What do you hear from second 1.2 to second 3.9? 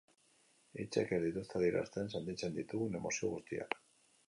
dituzte adierazten sentitzen ditugun emozio guztiak.